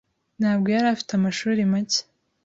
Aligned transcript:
ntabwo 0.39 0.67
yari 0.75 0.87
afite 0.93 1.11
amashuri 1.15 1.61
make. 1.71 2.01